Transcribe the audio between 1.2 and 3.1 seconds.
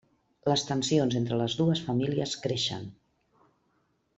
les dues famílies creixen.